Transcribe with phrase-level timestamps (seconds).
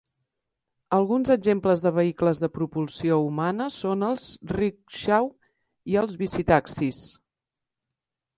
[0.95, 5.31] Alguns exemples de vehicles de propulsió humana són els rickshaw
[5.95, 7.05] i els bicitaxis.